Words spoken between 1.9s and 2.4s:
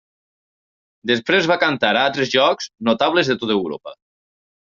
a altres